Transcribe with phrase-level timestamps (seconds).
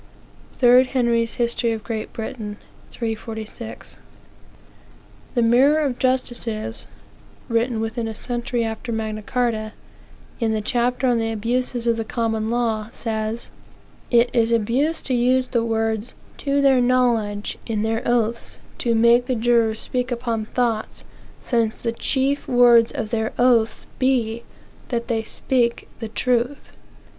[0.57, 1.63] 3 Henry's Hist.
[1.63, 2.57] of Great Britain,
[2.89, 3.97] 346.
[5.35, 6.87] The Mirror of Justices,
[7.47, 9.73] (written within a century after Magna Carta,)
[10.39, 15.49] in the chapter on the abuses of the Common law, says:"It is abuse to use
[15.49, 21.05] the words, to their knowledge, in their oaths, to make the jurors speak upon thoughts,
[21.39, 24.41] since the chief words of their oaths be
[24.87, 26.71] that they speak the truth."